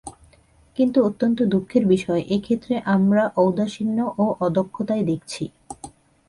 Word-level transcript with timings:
কিন্তু 0.77 0.97
অত্যন্ত 1.03 1.39
দুঃখের 1.43 1.83
বিষয়, 1.85 2.21
এ 2.29 2.37
ক্ষেত্রে 2.39 2.75
আমরা 2.95 3.23
ঔদাসীন্য 3.37 3.97
ও 4.17 4.25
অদক্ষতাই 4.39 5.03
দেখছি। 5.03 5.43